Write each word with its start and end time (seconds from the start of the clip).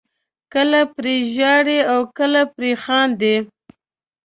کله 0.53 0.81
پرې 0.95 1.15
ژاړئ 1.33 1.79
او 1.91 1.99
کله 2.17 2.41
پرې 2.53 2.71
خاندئ. 2.83 3.35